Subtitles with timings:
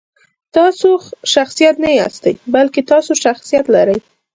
[0.55, 0.89] تاسو
[1.33, 3.97] شخصیت نه یاستئ، بلکې تاسو شخصیت لرئ.